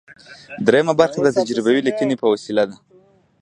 دریمه 0.67 0.93
برخه 0.99 1.19
د 1.23 1.27
تجربوي 1.37 1.81
لیکنې 1.87 2.15
په 2.21 2.25
وسیله 2.33 2.63
ده. 2.69 2.75